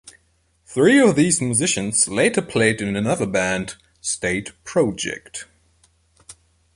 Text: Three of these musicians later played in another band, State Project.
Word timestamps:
Three 0.65 0.99
of 0.99 1.15
these 1.15 1.39
musicians 1.41 2.07
later 2.07 2.41
played 2.41 2.81
in 2.81 2.95
another 2.95 3.27
band, 3.27 3.75
State 4.01 4.51
Project. 4.63 5.45